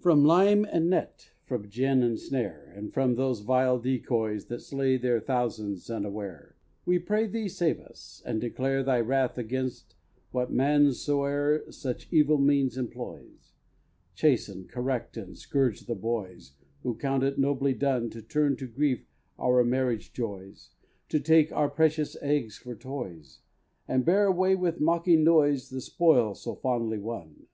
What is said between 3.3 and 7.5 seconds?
vile decoys That slay their thousands unaware, We pray thee